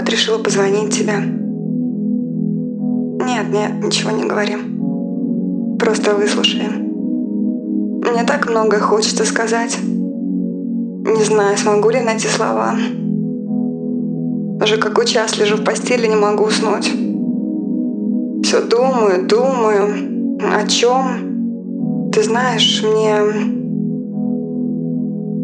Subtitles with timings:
[0.00, 1.14] вот решила позвонить тебе.
[3.26, 5.76] Нет, нет, ничего не говорим.
[5.78, 6.88] Просто выслушаем.
[8.00, 9.78] Мне так много хочется сказать.
[9.82, 12.74] Не знаю, смогу ли найти слова.
[14.62, 16.90] Уже какой час лежу в постели, не могу уснуть.
[18.44, 20.38] Все думаю, думаю.
[20.54, 22.10] О чем?
[22.12, 23.16] Ты знаешь, мне...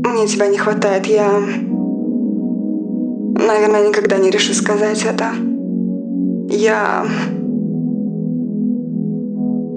[0.04, 1.06] Мне тебя не хватает.
[1.06, 1.42] Я...
[3.38, 5.32] Наверное, никогда не решу сказать это.
[6.50, 7.06] Я...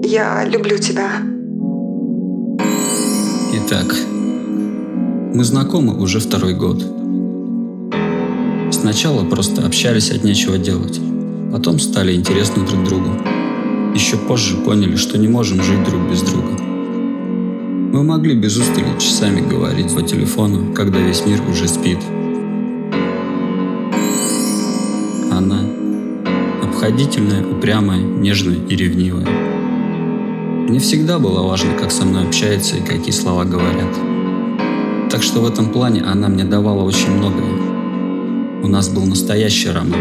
[0.02, 1.10] Я люблю тебя.
[3.52, 3.94] Итак,
[5.34, 6.82] мы знакомы уже второй год.
[8.72, 10.98] Сначала просто общались от нечего делать,
[11.52, 13.10] потом стали интересны друг другу.
[13.94, 16.56] Еще позже поняли, что не можем жить друг без друга.
[17.92, 21.98] Мы могли без устали часами говорить по телефону, когда весь мир уже спит.
[25.40, 25.60] Она
[26.62, 29.26] обходительная, упрямая, нежная и ревнивая.
[30.68, 33.88] Мне всегда было важно, как со мной общается и какие слова говорят.
[35.10, 38.62] Так что в этом плане она мне давала очень многое.
[38.62, 39.98] У нас был настоящий роман.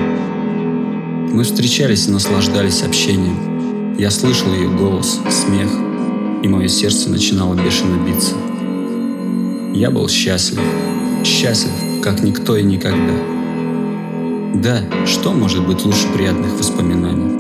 [1.32, 3.96] Мы встречались и наслаждались общением.
[3.98, 5.70] Я слышал ее голос, смех,
[6.44, 8.36] и мое сердце начинало бешено биться.
[9.74, 10.60] Я был счастлив.
[11.24, 11.72] Счастлив,
[12.04, 13.39] как никто и никогда.
[14.56, 17.38] Да, что может быть лучше приятных воспоминаний?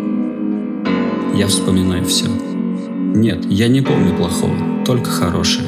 [1.35, 2.27] Я вспоминаю все.
[2.27, 5.67] Нет, я не помню плохого, только хорошее.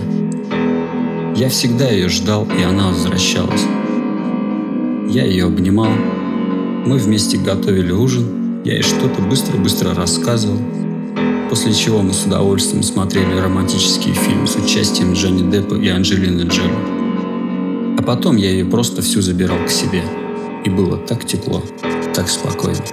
[1.35, 3.63] Я всегда ее ждал, и она возвращалась.
[5.09, 5.91] Я ее обнимал.
[6.85, 8.61] Мы вместе готовили ужин.
[8.63, 10.59] Я ей что-то быстро-быстро рассказывал.
[11.49, 17.97] После чего мы с удовольствием смотрели романтический фильм с участием Джонни Деппа и Анджелины Джоли.
[17.97, 20.03] А потом я ее просто всю забирал к себе.
[20.63, 21.63] И было так тепло,
[22.13, 22.83] так спокойно.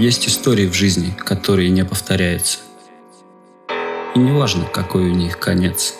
[0.00, 2.60] Есть истории в жизни, которые не повторяются.
[4.12, 5.94] И неважно, какой у них конец.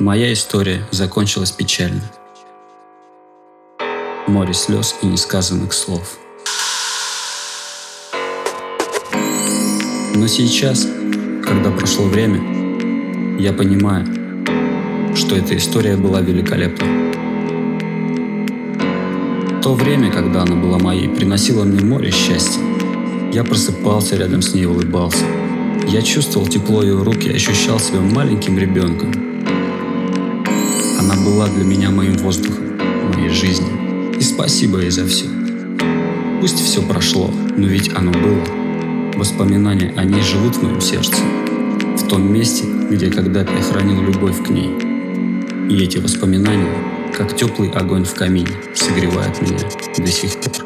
[0.00, 2.02] Моя история закончилась печально.
[4.26, 6.18] Море слез и несказанных слов.
[10.16, 10.88] Но сейчас,
[11.46, 14.04] когда прошло время, я понимаю,
[15.14, 17.12] что эта история была великолепна.
[19.62, 22.73] То время, когда она была моей, приносило мне море счастья.
[23.34, 25.24] Я просыпался рядом с ней и улыбался.
[25.88, 29.10] Я чувствовал тепло ее рук и ощущал себя маленьким ребенком.
[31.00, 32.78] Она была для меня моим воздухом,
[33.12, 34.12] моей жизнью.
[34.16, 35.26] И спасибо ей за все.
[36.40, 38.44] Пусть все прошло, но ведь оно было.
[39.16, 41.16] Воспоминания о ней живут в моем сердце.
[41.98, 44.70] В том месте, где когда-то я хранил любовь к ней.
[45.68, 46.70] И эти воспоминания
[47.12, 49.58] как теплый огонь в камине, согревает меня
[49.98, 50.63] до сих пор.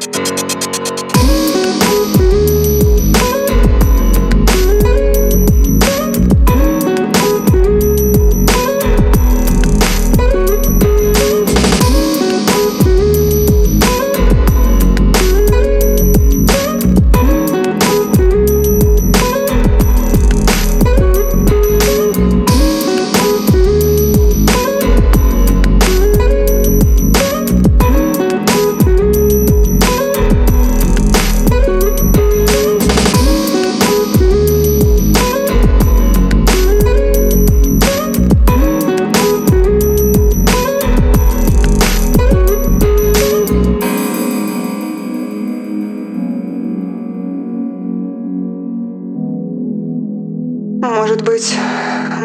[50.95, 51.55] Может быть,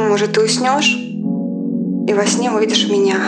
[0.09, 3.19] может ты уснешь и во сне увидишь меня,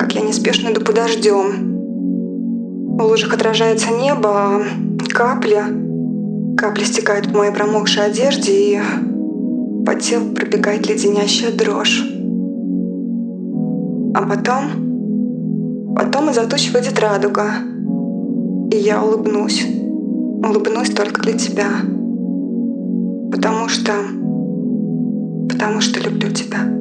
[0.00, 2.96] как я неспешно иду под дождем.
[2.98, 4.62] В лужах отражается небо, а
[5.10, 5.66] капля,
[6.56, 8.80] капли стекают по моей промокшей одежде и
[9.86, 12.04] по телу пробегает леденящая дрожь.
[14.14, 17.52] А потом, потом из-за туч выйдет радуга,
[18.72, 19.64] и я улыбнусь,
[20.42, 21.68] улыбнусь только для тебя
[23.34, 23.92] потому что...
[25.48, 26.73] потому что люблю тебя.